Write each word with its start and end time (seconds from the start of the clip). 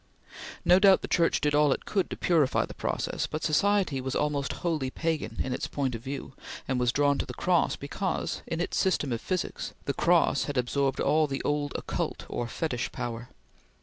No 0.65 0.79
doubt 0.79 1.03
the 1.03 1.07
Church 1.07 1.39
did 1.41 1.53
all 1.53 1.71
it 1.71 1.85
could 1.85 2.09
to 2.09 2.17
purify 2.17 2.65
the 2.65 2.73
process, 2.73 3.27
but 3.27 3.43
society 3.43 4.01
was 4.01 4.15
almost 4.15 4.51
wholly 4.65 4.89
pagan 4.89 5.37
in 5.43 5.53
its 5.53 5.67
point 5.67 5.93
of 5.93 6.01
view, 6.01 6.33
and 6.67 6.79
was 6.79 6.91
drawn 6.91 7.19
to 7.19 7.25
the 7.27 7.35
Cross 7.35 7.75
because, 7.75 8.41
in 8.47 8.59
its 8.59 8.77
system 8.79 9.11
of 9.11 9.21
physics, 9.21 9.75
the 9.85 9.93
Cross 9.93 10.45
had 10.45 10.57
absorbed 10.57 10.99
all 10.99 11.27
the 11.27 11.43
old 11.43 11.71
occult 11.77 12.25
or 12.29 12.47
fetish 12.47 12.91
power. 12.91 13.29